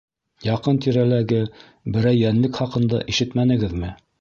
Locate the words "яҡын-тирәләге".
0.45-1.41